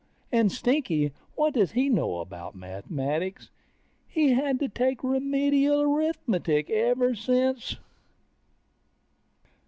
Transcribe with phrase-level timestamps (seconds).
[0.31, 3.51] And Stinky, what does he know about mathematics?
[4.07, 7.75] He's had to take Remedial Arithmetic ever since